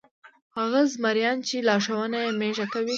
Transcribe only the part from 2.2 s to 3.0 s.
یې مېږه کوي.